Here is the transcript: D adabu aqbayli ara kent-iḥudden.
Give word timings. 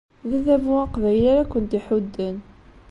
D 0.29 0.31
adabu 0.37 0.73
aqbayli 0.85 1.27
ara 1.31 1.49
kent-iḥudden. 1.51 2.37